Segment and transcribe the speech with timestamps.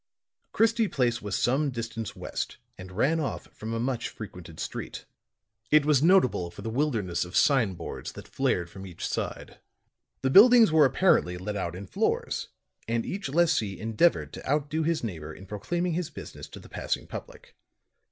[0.51, 5.05] Christie Place was some distance west and ran off from a much frequented street.
[5.69, 9.59] It was notable for the wilderness of sign boards that flared from each side.
[10.23, 12.47] The buildings were apparently let out in floors
[12.87, 17.05] and each lessee endeavored to outdo his neighbor in proclaiming his business to the passing
[17.05, 17.55] public.